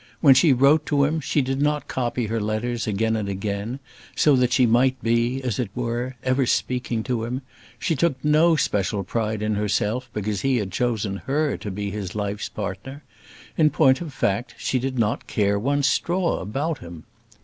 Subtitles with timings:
[0.19, 3.79] When she wrote to him, she did not copy her letters again and again,
[4.15, 7.43] so that she might be, as it were, ever speaking to him;
[7.77, 12.15] she took no special pride in herself because he had chosen her to be his
[12.15, 13.03] life's partner.
[13.59, 17.03] In point of fact, she did not care one straw about him.